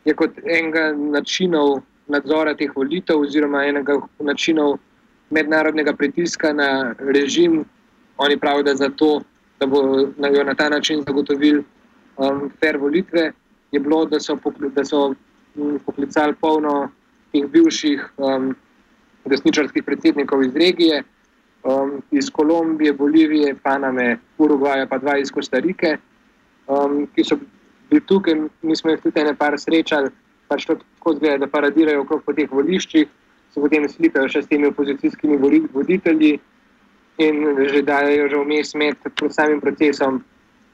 je 0.05 0.13
kot 0.13 0.31
enega 0.43 0.91
načinov 0.97 1.79
nadzora 2.07 2.55
teh 2.59 2.75
volitev, 2.75 3.21
oziroma 3.23 3.63
enega 3.63 3.95
načinov 4.19 4.75
mednarodnega 5.29 5.93
pritiska 5.93 6.53
na 6.53 6.95
režim. 6.99 7.63
Oni 8.17 8.39
pravijo, 8.39 8.63
da, 8.63 8.75
zato, 8.75 9.21
da 9.59 9.65
bo 9.65 9.81
na, 10.17 10.29
na 10.43 10.55
ta 10.55 10.69
način 10.69 11.05
zagotovili 11.07 11.63
um, 12.17 12.51
fair 12.59 12.77
volitve, 12.77 13.31
je 13.71 13.79
bilo, 13.79 14.05
da 14.05 14.19
so, 14.19 14.37
da 14.75 14.85
so 14.85 15.13
um, 15.55 15.79
poklicali 15.85 16.35
polno 16.41 16.91
teh 17.31 17.47
bivših. 17.47 18.09
Um, 18.17 18.55
desničarskih 19.25 19.83
predsednikov 19.83 20.43
iz 20.43 20.55
regije, 20.55 21.03
um, 21.63 22.01
iz 22.11 22.29
Kolumbije, 22.29 22.93
Bolivije, 22.93 23.55
Paname, 23.63 24.17
Urugvaja, 24.37 24.87
pa 24.87 24.97
dva 24.97 25.17
iz 25.17 25.31
Kostarike, 25.31 25.97
um, 26.67 27.07
ki 27.15 27.23
so 27.23 27.37
bili 27.89 28.01
tukaj. 28.05 28.35
Mi 28.61 28.75
smo 28.75 28.91
jih 28.91 29.01
tudi 29.01 29.23
nekaj 29.23 29.57
srečali, 29.57 30.09
pač 30.47 30.65
tako 30.65 31.15
zgleda, 31.15 31.45
da 31.45 31.51
paradirajo 31.51 32.01
okrog 32.01 32.23
po 32.25 32.33
teh 32.33 32.51
voliščih, 32.51 33.07
se 33.53 33.61
potem 33.61 33.87
slikajo 33.89 34.29
še 34.29 34.43
s 34.43 34.49
temi 34.49 34.67
opozicijskimi 34.67 35.37
voditelji 35.73 36.39
in 37.21 37.43
že 37.69 37.83
dajo 37.85 38.29
že 38.29 38.39
vmes 38.41 38.73
med 38.73 38.97
samim 39.29 39.59
procesom 39.61 40.23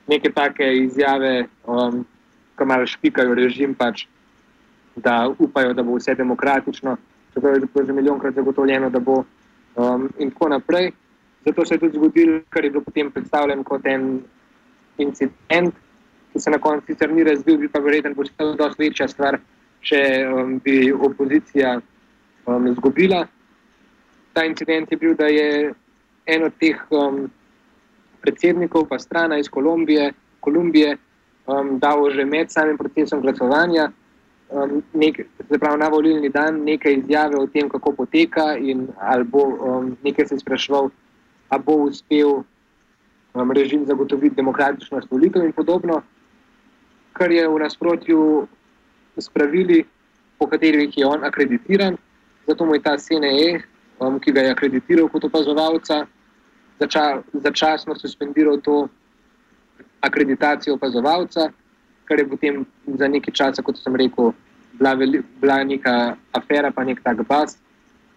neke 0.07 0.31
take 0.31 0.63
izjave, 0.85 1.49
um, 1.67 2.05
ki 2.57 2.65
malo 2.65 2.87
špikajo 2.87 3.35
režim, 3.35 3.75
pač, 3.75 4.07
da 4.95 5.27
upajo, 5.27 5.73
da 5.73 5.83
bo 5.83 5.99
vse 5.99 6.15
demokratično 6.15 6.97
čeprav 7.33 7.53
je 7.53 7.59
bilo 7.59 7.86
že 7.86 7.93
milijonkrat 7.93 8.36
zagotovljeno, 8.36 8.89
da 8.89 9.00
bo 9.00 9.24
um, 9.75 10.09
in 10.19 10.31
tako 10.31 10.50
naprej. 10.50 10.91
Zato 11.45 11.65
se 11.65 11.75
je 11.75 11.79
tudi 11.79 11.98
zgodilo, 11.98 12.41
kar 12.50 12.65
je 12.65 12.71
bilo 12.71 12.83
potem 12.83 13.12
predstavljeno 13.12 13.63
kot 13.63 13.86
en 13.86 14.21
incident, 14.98 15.75
ki 16.33 16.39
se 16.39 16.51
na 16.51 16.57
koncu 16.57 16.86
sicer 16.86 17.13
ni 17.13 17.24
razvil, 17.24 17.57
bi 17.57 17.67
pa 17.67 17.79
verjetno 17.79 18.15
postal 18.15 18.55
dosti 18.55 18.83
večja 18.83 19.07
stvar, 19.07 19.39
če 19.81 20.01
um, 20.27 20.59
bi 20.63 20.91
opozicija 20.93 21.79
um, 22.45 22.67
izgubila. 22.67 23.25
Ta 24.33 24.45
incident 24.45 24.91
je 24.91 24.98
bil, 24.98 25.15
da 25.15 25.25
je 25.25 25.74
en 26.25 26.43
od 26.43 26.57
teh 26.59 26.81
um, 26.89 27.29
predsednikov, 28.21 28.88
pa 28.89 29.00
strana 29.00 29.39
iz 29.39 29.50
Kolumbije, 29.50 30.12
Kolumbije 30.39 30.98
um, 31.48 31.79
dal 31.79 32.09
že 32.12 32.25
med 32.25 32.51
samim 32.51 32.77
procesom 32.77 33.21
glasovanja 33.21 33.89
um, 34.49 34.83
nek, 34.93 35.21
pravi, 35.59 35.79
na 35.79 35.89
volilni 35.89 36.29
dan 36.29 36.63
nekaj 36.63 36.93
izjave 36.93 37.37
o 37.37 37.47
tem, 37.47 37.69
kako 37.69 37.93
poteka, 37.93 38.55
in 38.57 38.87
ali 38.99 39.23
bo 39.23 39.45
um, 39.45 39.97
nekaj 40.03 40.27
se 40.27 40.39
spraševal, 40.39 40.89
ali 41.49 41.63
bo 41.65 41.75
uspel 41.85 42.43
um, 43.33 43.51
režim 43.51 43.85
zagotoviti 43.85 44.35
demokratičnost 44.35 45.11
volitev 45.11 45.45
in 45.45 45.53
podobno, 45.53 46.01
kar 47.13 47.31
je 47.31 47.47
v 47.47 47.59
nasprotju 47.59 48.47
s 49.17 49.29
pravili, 49.29 49.85
po 50.37 50.47
katerih 50.47 50.97
je 50.97 51.05
on 51.05 51.23
akreditiran. 51.23 51.97
Zato 52.47 52.65
mu 52.65 52.75
je 52.75 52.81
ta 52.81 52.97
CNE, 52.97 53.61
um, 53.99 54.19
ki 54.19 54.31
ga 54.31 54.41
je 54.41 54.51
akreditiral 54.51 55.09
kot 55.09 55.23
opazovalca, 55.27 56.05
zača, 56.79 57.21
začasno 57.33 57.95
suspendiral 57.99 58.61
to 58.63 58.87
akreditacijo 60.01 60.75
opazovalca 60.79 61.51
kar 62.09 62.19
je 62.19 62.27
potem 62.27 62.65
za 62.97 63.07
nekaj 63.07 63.33
časa, 63.33 63.61
kot 63.61 63.77
sem 63.77 63.95
rekel, 63.95 64.33
bila, 64.79 64.95
veli, 64.97 65.21
bila 65.41 65.61
neka 65.63 65.95
afera, 66.33 66.71
pa 66.73 66.83
nek 66.83 67.03
tak 67.05 67.21
bas. 67.29 67.57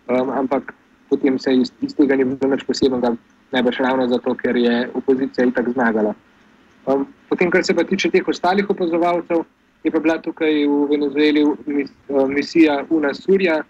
Um, 0.08 0.32
ampak 0.32 0.72
potem 1.12 1.38
se 1.38 1.52
iz, 1.54 1.72
iz 1.84 1.94
tega 1.94 2.16
ni 2.16 2.24
bilo 2.24 2.54
nič 2.54 2.64
posebnega, 2.64 3.12
najbrž 3.52 3.80
ravno 3.84 4.08
zato, 4.08 4.34
ker 4.34 4.56
je 4.56 4.88
opozicija 4.96 5.46
itak 5.46 5.68
zmagala. 5.76 6.14
Um, 6.86 7.04
potem, 7.28 7.52
kar 7.52 7.64
se 7.64 7.76
pa 7.76 7.84
tiče 7.84 8.10
teh 8.10 8.28
ostalih 8.28 8.70
opazovalcev, 8.70 9.44
je 9.84 9.90
pa 9.90 10.00
bila 10.00 10.16
tukaj 10.22 10.64
v 10.66 10.88
Venezueli 10.90 11.44
mis, 11.66 11.92
um, 12.08 12.32
misija 12.32 12.80
Una 12.90 13.12
Surja, 13.14 13.60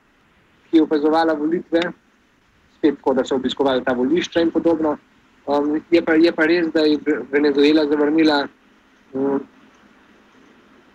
ki 0.70 0.78
je 0.78 0.86
opazovala 0.86 1.34
volitve, 1.34 1.82
spet 2.78 2.96
tako, 3.00 3.14
da 3.14 3.24
so 3.24 3.36
obiskovali 3.36 3.84
ta 3.84 3.92
volišča 3.92 4.40
in 4.40 4.50
podobno. 4.50 4.96
Um, 5.46 5.80
je, 5.90 6.02
pa, 6.04 6.14
je 6.14 6.32
pa 6.32 6.46
res, 6.46 6.70
da 6.72 6.86
je 6.86 6.98
Venezuela 7.32 7.84
zavrnila 7.90 8.46
um, 9.12 9.42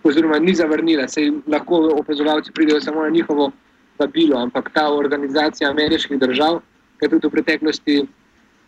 oziroma 0.07 0.39
ni 0.39 0.55
zavrnila, 0.55 1.07
se 1.07 1.25
lahko 1.47 1.79
opazovalci 1.99 2.51
pridejo 2.51 2.81
samo 2.81 3.03
na 3.03 3.09
njihovo 3.09 3.51
vabilo, 3.99 4.37
ampak 4.37 4.69
ta 4.73 4.87
organizacija 4.93 5.69
ameriških 5.69 6.19
držav, 6.19 6.59
ki 6.99 7.05
je 7.05 7.09
tudi 7.09 7.27
v 7.27 7.31
preteklosti, 7.31 7.97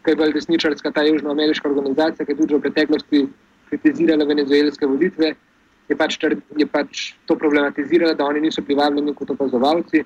ki 0.06 0.12
je 0.12 0.16
bolj 0.16 0.34
desničarska, 0.34 0.92
ta 0.92 1.04
južnoameriška 1.04 1.70
organizacija, 1.70 2.26
ki 2.26 2.32
je 2.32 2.38
tudi 2.42 2.56
v 2.56 2.62
preteklosti 2.66 3.28
kritizirala 3.70 4.26
venezuelske 4.26 4.86
volitve, 4.86 5.34
je 5.90 5.98
pač, 5.98 6.18
je 6.58 6.68
pač 6.68 7.14
to 7.26 7.36
problematizirala, 7.36 8.14
da 8.14 8.26
oni 8.26 8.42
niso 8.42 8.62
privabljeni 8.62 9.14
kot 9.18 9.32
opazovalci. 9.34 10.04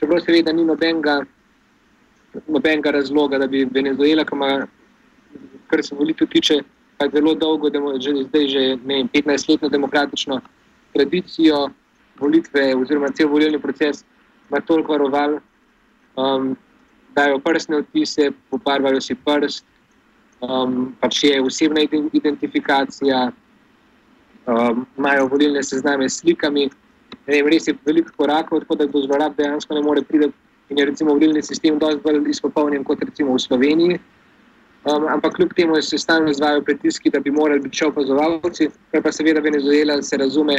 Čeprav 0.00 0.20
seveda 0.20 0.52
ni 0.52 0.64
nobenega 0.64 1.22
nobenega 2.48 2.90
razloga, 2.90 3.38
da 3.38 3.46
bi 3.46 3.64
Venezuela, 3.64 4.24
kar 5.66 5.84
se 5.84 5.94
volitev 5.94 6.28
tiče, 6.28 6.60
pa 6.98 7.08
zelo 7.08 7.34
dolgo, 7.34 7.70
že 8.00 8.12
zdaj 8.28 8.48
že 8.48 8.62
ne, 8.84 9.04
15-letno 9.14 9.68
demokratično 9.68 10.40
tradicijo 10.94 11.68
volitve, 12.20 12.74
oziroma 12.76 13.10
cel 13.12 13.28
volilni 13.28 13.58
proces, 13.58 14.04
ima 14.50 14.60
toliko 14.60 14.92
varoval, 14.92 15.38
um, 16.16 16.54
dajo 17.14 17.38
prstne 17.38 17.82
odtise, 17.82 18.30
pobarvajo 18.50 19.00
si 19.00 19.14
prst, 19.14 19.64
um, 20.40 20.94
pač 21.00 21.24
je 21.24 21.42
osebna 21.42 21.84
identifikacija, 22.12 23.30
um, 24.46 24.86
imajo 24.98 25.28
volilne 25.28 25.62
sezname 25.62 26.08
s 26.08 26.20
slikami. 26.22 26.70
Vem, 27.26 27.46
res 27.48 27.68
je 27.68 27.76
veliko 27.86 28.12
korakov, 28.16 28.64
tako 28.64 28.76
da 28.76 28.86
do 28.86 29.02
zlorab 29.06 29.36
dejansko 29.36 29.74
ne 29.74 29.82
more 29.82 30.02
priti. 30.02 30.32
In 30.72 30.78
je 30.78 30.84
recimo 30.88 31.12
volilni 31.12 31.42
sistem 31.44 31.76
precej 31.78 32.00
bolj 32.00 32.30
izpopolnjen 32.30 32.84
kot 32.84 33.02
recimo 33.04 33.34
v 33.34 33.40
Sloveniji. 33.40 33.98
Um, 34.84 35.04
ampak 35.08 35.34
kljub 35.36 35.52
temu 35.56 35.80
se 35.82 35.98
stalno 35.98 36.30
izvajo 36.30 36.62
pritiski, 36.62 37.10
da 37.10 37.20
bi 37.20 37.30
morali 37.30 37.60
biti 37.60 37.80
še 37.80 37.86
opazovalci, 37.88 38.68
kar 38.92 39.02
pa 39.04 39.12
seveda 39.12 39.40
Venezuela 39.44 40.00
se 40.02 40.16
razume, 40.16 40.56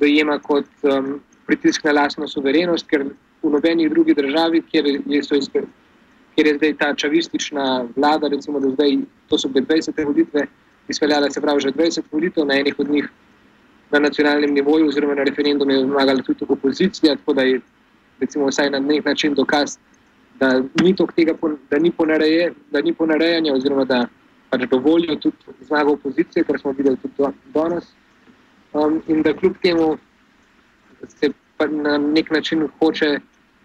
dojema 0.00 0.38
kot 0.38 0.68
um, 0.82 1.20
pritisk 1.46 1.84
na 1.84 1.92
lastno 1.92 2.28
suverenost, 2.28 2.88
ker 2.90 3.04
v 3.42 3.50
nobeni 3.50 3.88
drugi 3.88 4.14
državi, 4.14 4.62
kjer 4.70 4.86
je, 4.86 5.20
izpe, 5.38 5.62
kjer 6.34 6.46
je 6.46 6.56
zdaj 6.56 6.74
ta 6.80 6.94
čavistična 6.94 7.86
vlada, 7.96 8.28
recimo, 8.28 8.60
da 8.60 8.70
zdaj, 8.70 8.98
to 9.28 9.38
so 9.38 9.48
bile 9.48 9.66
20 9.66 10.04
volitve, 10.04 10.46
izpeljala 10.88 11.30
se 11.30 11.40
pravi 11.40 11.60
že 11.60 11.72
20 11.72 12.12
volitev, 12.12 12.46
na 12.46 12.58
enih 12.58 12.74
od 12.78 12.90
njih 12.90 13.08
na 13.90 13.98
nacionalnem 13.98 14.54
nivoju, 14.54 14.88
oziroma 14.88 15.14
na 15.14 15.24
referendumu 15.24 15.72
je 15.72 15.82
zmagala 15.84 16.22
tudi 16.22 16.44
opozicija, 16.48 17.16
tako 17.16 17.32
da 17.32 17.42
je 17.42 17.60
recimo, 18.20 18.46
vsaj 18.46 18.70
na 18.70 18.78
nek 18.78 19.04
način 19.04 19.34
dokaz, 19.34 19.78
da 20.40 20.62
ni, 20.82 20.94
tega, 21.16 21.34
da 21.70 21.78
ni, 21.78 21.90
ponareje, 21.90 22.52
da 22.70 22.80
ni 22.80 22.92
ponarejanja, 22.94 23.54
oziroma 23.54 23.84
da 23.84 24.06
pač 24.50 24.66
dovolijo 24.70 25.16
tudi 25.16 25.36
zmago 25.60 25.92
opozicije, 25.92 26.44
kar 26.44 26.58
smo 26.58 26.72
videli 26.72 26.96
tudi 26.96 27.32
danes. 27.54 27.84
Um, 28.76 29.00
in 29.08 29.22
da 29.22 29.32
kljub 29.32 29.56
temu 29.62 29.96
se 31.08 31.30
na 31.70 31.98
nek 31.98 32.30
način 32.30 32.68
hoče 32.78 33.18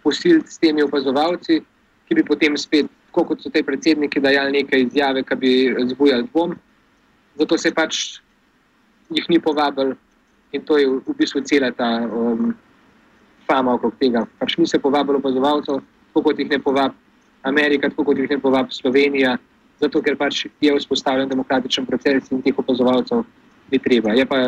posiliti 0.04 0.52
s 0.52 0.58
temi 0.58 0.84
opazovalci, 0.84 1.62
ki 2.08 2.16
bi 2.16 2.24
potem 2.24 2.58
spet, 2.58 2.88
kot 3.12 3.42
so 3.44 3.50
te 3.50 3.64
predsedniki, 3.64 4.22
dajali 4.24 4.62
neke 4.62 4.80
izjave, 4.86 5.24
ki 5.24 5.36
bi 5.36 5.52
zbujali 5.90 6.28
dvom. 6.32 6.56
Zato 7.40 7.58
se 7.58 7.74
pač 7.76 8.22
jih 9.10 9.28
ni 9.30 9.40
povabil 9.40 9.94
in 10.52 10.64
to 10.66 10.78
je 10.78 10.88
v 10.88 11.16
bistvu 11.18 11.44
cela 11.48 11.72
ta 11.72 12.08
um, 12.08 12.56
fama 13.48 13.76
okrog 13.76 13.96
tega. 14.00 14.26
Pač 14.40 14.58
ni 14.58 14.68
se 14.68 14.80
povabil 14.80 15.20
opazovalcev, 15.20 15.84
tako 16.12 16.24
kot 16.30 16.40
jih 16.40 16.50
ne 16.50 16.60
povabi 16.60 16.96
Amerika, 17.44 17.90
tako 17.90 18.12
kot 18.12 18.18
jih 18.18 18.30
ne 18.30 18.40
povabi 18.40 18.76
Slovenija, 18.76 19.38
zato 19.82 20.02
ker 20.02 20.16
pač 20.16 20.46
je 20.62 20.76
vzpostavljen 20.78 21.30
demokratičen 21.30 21.86
proces 21.86 22.32
in 22.32 22.42
teh 22.42 22.58
opazovalcev 22.58 23.24
ni 23.72 23.80
treba. 23.80 24.14
Je 24.16 24.26
pa 24.26 24.44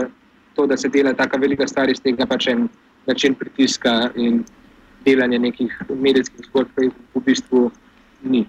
to, 0.55 0.67
da 0.67 0.77
se 0.77 0.89
dela 0.89 1.13
tako 1.13 1.37
velika 1.37 1.67
stvar 1.67 1.89
iz 1.89 2.01
tega, 2.01 2.25
pač 2.25 2.47
en 2.47 2.67
način 3.07 3.35
pritiska 3.35 4.09
in 4.15 4.43
delanja 5.05 5.39
nekih 5.39 5.81
medijskih 5.89 6.45
zgodb, 6.49 6.75
ki 6.75 6.89
jih 6.89 6.99
v 7.15 7.23
bistvu 7.25 7.71
ni. 8.23 8.45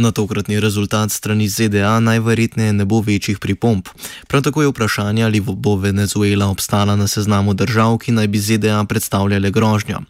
Na 0.00 0.10
tokratni 0.16 0.60
rezultat 0.60 1.12
strani 1.12 1.48
ZDA 1.48 2.00
najverjetneje 2.00 2.72
ne 2.72 2.84
bo 2.84 3.00
večjih 3.00 3.38
pripomb. 3.38 3.88
Prav 4.28 4.42
tako 4.42 4.62
je 4.62 4.68
vprašanje, 4.68 5.24
ali 5.24 5.40
bo 5.40 5.76
Venezuela 5.76 6.46
obstala 6.48 6.96
na 6.96 7.06
seznamu 7.06 7.54
držav, 7.54 7.98
ki 7.98 8.12
naj 8.12 8.28
bi 8.28 8.38
ZDA 8.38 8.84
predstavljale 8.88 9.50
grožnjo. 9.50 10.00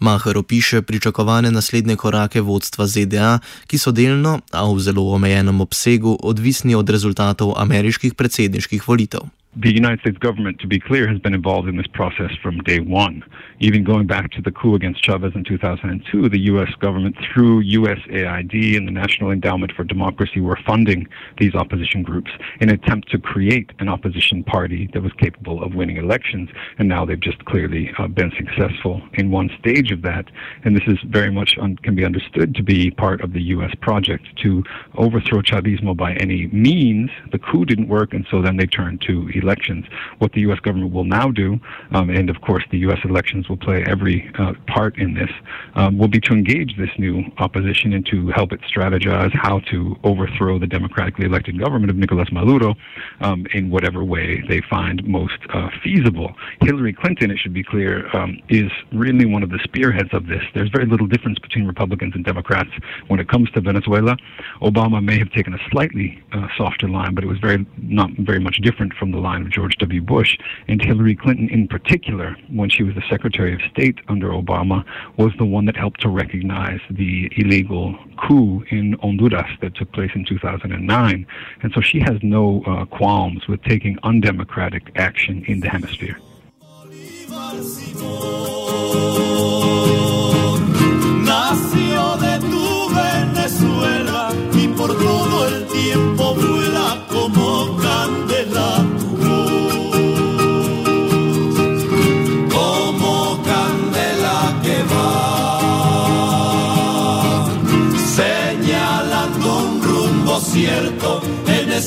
Maher 0.00 0.38
opiše 0.38 0.82
pričakovane 0.82 1.50
naslednje 1.50 1.96
korake 1.96 2.40
vodstva 2.40 2.86
ZDA, 2.86 3.38
ki 3.66 3.78
so 3.78 3.92
delno, 3.92 4.40
a 4.52 4.64
v 4.72 4.80
zelo 4.80 5.08
omejenem 5.14 5.60
obsegu, 5.60 6.18
odvisni 6.22 6.74
od 6.74 6.90
rezultatov 6.90 7.54
ameriških 7.56 8.14
predsedniških 8.14 8.88
volitev. 8.88 9.20
The 9.56 9.74
United 9.74 9.98
States 10.00 10.18
government, 10.18 10.60
to 10.60 10.68
be 10.68 10.78
clear, 10.78 11.08
has 11.08 11.18
been 11.18 11.34
involved 11.34 11.68
in 11.68 11.76
this 11.76 11.86
process 11.88 12.30
from 12.40 12.58
day 12.58 12.78
one. 12.78 13.24
Even 13.58 13.82
going 13.82 14.06
back 14.06 14.30
to 14.30 14.40
the 14.40 14.52
coup 14.52 14.76
against 14.76 15.02
Chavez 15.02 15.32
in 15.34 15.42
2002, 15.42 16.28
the 16.28 16.38
U.S. 16.42 16.72
government, 16.78 17.16
through 17.34 17.64
USAID 17.64 18.76
and 18.76 18.86
the 18.86 18.92
National 18.92 19.32
Endowment 19.32 19.72
for 19.72 19.82
Democracy, 19.82 20.40
were 20.40 20.58
funding 20.64 21.08
these 21.38 21.56
opposition 21.56 22.04
groups 22.04 22.30
in 22.60 22.68
an 22.68 22.76
attempt 22.76 23.10
to 23.10 23.18
create 23.18 23.72
an 23.80 23.88
opposition 23.88 24.44
party 24.44 24.88
that 24.92 25.02
was 25.02 25.12
capable 25.14 25.64
of 25.64 25.74
winning 25.74 25.96
elections. 25.96 26.48
And 26.78 26.88
now 26.88 27.04
they've 27.04 27.18
just 27.18 27.44
clearly 27.44 27.92
uh, 27.98 28.06
been 28.06 28.30
successful 28.36 29.02
in 29.14 29.32
one 29.32 29.50
stage 29.58 29.90
of 29.90 30.02
that. 30.02 30.26
And 30.64 30.76
this 30.76 30.86
is 30.86 30.98
very 31.08 31.32
much 31.32 31.56
un- 31.60 31.76
can 31.82 31.96
be 31.96 32.04
understood 32.04 32.54
to 32.54 32.62
be 32.62 32.92
part 32.92 33.20
of 33.20 33.32
the 33.32 33.42
U.S. 33.42 33.74
project 33.80 34.26
to 34.44 34.62
overthrow 34.96 35.42
Chavismo 35.42 35.96
by 35.96 36.12
any 36.14 36.46
means. 36.52 37.10
The 37.32 37.40
coup 37.40 37.64
didn't 37.64 37.88
work, 37.88 38.12
and 38.12 38.24
so 38.30 38.40
then 38.40 38.56
they 38.56 38.66
turned 38.66 39.00
to 39.08 39.28
elections. 39.40 39.84
What 40.18 40.32
the 40.32 40.40
U.S. 40.42 40.60
government 40.60 40.92
will 40.92 41.04
now 41.04 41.30
do, 41.30 41.58
um, 41.92 42.10
and 42.10 42.30
of 42.30 42.40
course 42.40 42.64
the 42.70 42.78
U.S. 42.78 42.98
elections 43.04 43.48
will 43.48 43.56
play 43.56 43.84
every 43.86 44.30
uh, 44.38 44.52
part 44.66 44.98
in 44.98 45.14
this, 45.14 45.30
um, 45.74 45.98
will 45.98 46.08
be 46.08 46.20
to 46.20 46.32
engage 46.32 46.76
this 46.76 46.90
new 46.98 47.24
opposition 47.38 47.92
and 47.92 48.06
to 48.06 48.28
help 48.28 48.52
it 48.52 48.60
strategize 48.62 49.32
how 49.34 49.60
to 49.70 49.96
overthrow 50.04 50.58
the 50.58 50.66
democratically 50.66 51.26
elected 51.26 51.58
government 51.58 51.90
of 51.90 51.96
Nicolas 51.96 52.28
Maduro 52.32 52.74
um, 53.20 53.46
in 53.54 53.70
whatever 53.70 54.04
way 54.04 54.42
they 54.48 54.60
find 54.68 55.04
most 55.06 55.38
uh, 55.52 55.68
feasible. 55.82 56.32
Hillary 56.60 56.92
Clinton, 56.92 57.30
it 57.30 57.38
should 57.38 57.54
be 57.54 57.64
clear, 57.64 58.14
um, 58.16 58.38
is 58.48 58.70
really 58.92 59.26
one 59.26 59.42
of 59.42 59.50
the 59.50 59.58
spearheads 59.64 60.10
of 60.12 60.26
this. 60.26 60.42
There's 60.54 60.70
very 60.70 60.86
little 60.86 61.06
difference 61.06 61.38
between 61.38 61.66
Republicans 61.66 62.14
and 62.14 62.24
Democrats 62.24 62.70
when 63.08 63.20
it 63.20 63.28
comes 63.28 63.50
to 63.52 63.60
Venezuela. 63.60 64.16
Obama 64.62 65.02
may 65.02 65.18
have 65.18 65.30
taken 65.32 65.54
a 65.54 65.58
slightly 65.70 66.22
uh, 66.32 66.46
softer 66.56 66.88
line, 66.88 67.14
but 67.14 67.24
it 67.24 67.26
was 67.26 67.38
very 67.38 67.66
not 67.78 68.10
very 68.18 68.40
much 68.40 68.56
different 68.62 68.92
from 68.94 69.12
the 69.12 69.18
line 69.18 69.29
line 69.30 69.42
of 69.42 69.50
George 69.50 69.76
W. 69.78 70.02
Bush. 70.02 70.36
And 70.68 70.82
Hillary 70.82 71.14
Clinton, 71.14 71.48
in 71.48 71.68
particular, 71.68 72.36
when 72.48 72.68
she 72.68 72.82
was 72.82 72.94
the 72.94 73.06
Secretary 73.08 73.54
of 73.54 73.60
State 73.70 73.98
under 74.08 74.28
Obama, 74.30 74.84
was 75.16 75.32
the 75.38 75.44
one 75.44 75.64
that 75.66 75.76
helped 75.76 76.00
to 76.00 76.08
recognize 76.08 76.80
the 76.90 77.30
illegal 77.36 77.96
coup 78.16 78.64
in 78.70 78.94
Honduras 79.02 79.52
that 79.60 79.74
took 79.76 79.92
place 79.92 80.10
in 80.14 80.24
2009. 80.24 81.26
And 81.62 81.72
so 81.72 81.80
she 81.80 82.00
has 82.00 82.16
no 82.22 82.62
uh, 82.66 82.84
qualms 82.86 83.46
with 83.46 83.62
taking 83.62 83.98
undemocratic 84.02 84.90
action 84.96 85.44
in 85.46 85.60
the 85.60 85.68
hemisphere. 85.68 86.18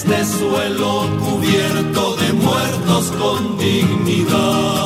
Este 0.04 0.38
suelo 0.38 1.10
cubierto 1.20 2.16
de 2.18 2.34
muertos 2.34 3.12
con 3.20 3.58
dignidad. 3.58 4.84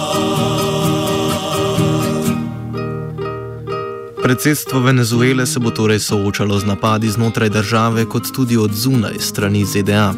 Predsedstvo 4.24 4.80
Venezuele 4.80 5.46
se 5.46 5.60
bo 5.60 5.72
torej 5.72 6.00
soočalo 6.00 6.60
z 6.60 6.66
napadi 6.66 7.10
znotraj 7.10 7.50
države, 7.50 8.06
kot 8.06 8.32
tudi 8.36 8.58
od 8.58 8.74
zunaj 8.74 9.20
strani 9.20 9.66
ZDA. 9.66 10.14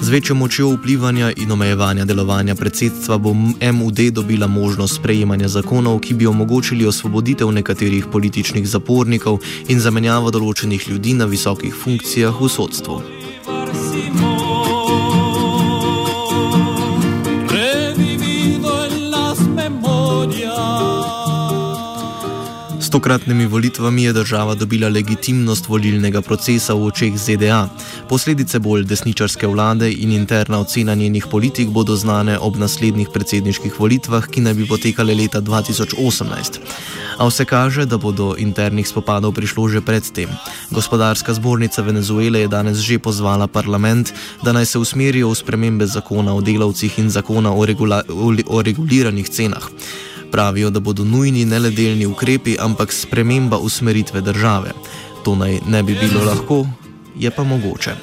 Z 0.00 0.08
večjo 0.08 0.34
močjo 0.34 0.70
vplivanja 0.70 1.32
in 1.36 1.52
omejevanja 1.52 2.04
delovanja 2.04 2.54
predsedstva 2.54 3.18
bo 3.18 3.34
MUD 3.72 3.98
dobila 4.12 4.46
možnost 4.46 4.96
sprejemanja 4.96 5.48
zakonov, 5.48 6.00
ki 6.00 6.14
bi 6.14 6.26
omogočili 6.26 6.86
osvoboditev 6.86 7.52
nekaterih 7.52 8.06
političnih 8.12 8.68
zapornikov 8.68 9.38
in 9.68 9.80
zamenjavo 9.80 10.30
določenih 10.30 10.88
ljudi 10.88 11.14
na 11.14 11.24
visokih 11.24 11.74
funkcijah 11.74 12.40
v 12.40 12.48
sodstvu. 12.48 13.23
próximo. 13.94 14.43
Tokratnimi 22.94 23.46
volitvami 23.46 24.02
je 24.02 24.12
država 24.12 24.54
dobila 24.54 24.88
legitimnost 24.88 25.68
volilnega 25.68 26.20
procesa 26.22 26.74
v 26.74 26.84
očeh 26.86 27.16
ZDA. 27.18 27.66
Posledice 28.08 28.58
bolj 28.58 28.84
desničarske 28.86 29.48
vlade 29.50 29.88
in 29.92 30.12
interna 30.12 30.60
ocena 30.62 30.94
njenih 30.94 31.26
politik 31.30 31.68
bodo 31.68 31.96
znane 31.96 32.38
ob 32.38 32.56
naslednjih 32.56 33.08
predsedniških 33.14 33.80
volitvah, 33.80 34.28
ki 34.30 34.44
naj 34.46 34.54
bi 34.54 34.68
potekale 34.70 35.14
leta 35.14 35.40
2018. 35.40 36.60
A 37.18 37.26
vse 37.26 37.44
kaže, 37.44 37.86
da 37.86 37.98
bo 37.98 38.12
do 38.12 38.36
internih 38.38 38.86
spopadov 38.88 39.34
prišlo 39.34 39.68
že 39.68 39.82
predtem. 39.82 40.30
Gospodarska 40.70 41.34
zbornica 41.34 41.82
Venezuele 41.82 42.46
je 42.46 42.48
danes 42.48 42.78
že 42.78 43.02
pozvala 43.02 43.50
parlament, 43.50 44.14
da 44.42 44.52
naj 44.52 44.66
se 44.66 44.78
usmerijo 44.78 45.34
v 45.34 45.42
spremembe 45.42 45.86
zakona 45.86 46.34
o 46.34 46.40
delavcih 46.40 46.98
in 46.98 47.10
zakona 47.10 47.50
o, 47.50 47.66
regula 47.66 48.04
o 48.46 48.62
reguliranih 48.62 49.28
cenah. 49.28 49.66
Pravijo, 50.34 50.70
da 50.70 50.80
bodo 50.80 51.04
nujni 51.04 51.44
ne 51.44 51.58
le 51.58 51.70
delni 51.70 52.06
ukrepi, 52.06 52.56
ampak 52.58 52.92
sprememba 52.92 53.56
usmeritve 53.58 54.20
države. 54.20 54.72
To 55.24 55.36
naj 55.36 55.60
ne 55.66 55.82
bi 55.82 55.94
bilo 55.94 56.24
lahko, 56.24 56.66
je 57.18 57.30
pa 57.30 57.44
mogoče. 57.44 57.94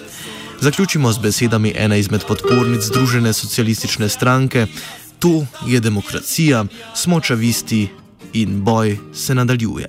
Zaključimo 0.61 1.11
z 1.11 1.19
besedami 1.19 1.73
ene 1.75 1.99
izmed 1.99 2.23
podpornic 2.27 2.83
Združene 2.83 3.33
socialistične 3.33 4.09
stranke: 4.09 4.67
To 5.19 5.45
je 5.67 5.79
demokracija, 5.79 6.65
smo 6.95 7.19
čavisti 7.19 7.87
in 8.33 8.61
boj 8.63 8.97
se 9.13 9.35
nadaljuje. 9.35 9.87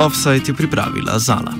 Offside 0.00 0.44
je 0.48 0.54
pripravila 0.54 1.18
Zala. 1.18 1.59